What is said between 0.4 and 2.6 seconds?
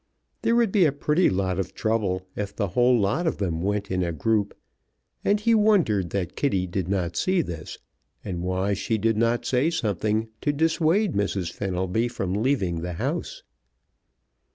There would be a pretty lot of trouble if